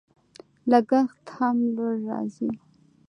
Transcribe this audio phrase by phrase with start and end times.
[0.69, 2.49] لګښت هم لوړ راځي.